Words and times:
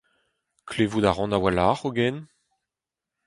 klevout 0.69 1.05
a 1.09 1.11
ran 1.11 1.35
a-walc'h 1.37 1.81
hogen… 1.83 2.17